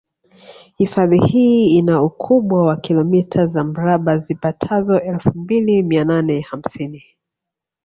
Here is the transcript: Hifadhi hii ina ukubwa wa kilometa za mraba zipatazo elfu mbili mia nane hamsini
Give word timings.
Hifadhi 0.77 1.19
hii 1.19 1.77
ina 1.77 2.03
ukubwa 2.03 2.65
wa 2.65 2.77
kilometa 2.77 3.47
za 3.47 3.63
mraba 3.63 4.17
zipatazo 4.17 4.99
elfu 5.01 5.31
mbili 5.37 5.83
mia 5.83 6.03
nane 6.05 6.41
hamsini 6.41 7.03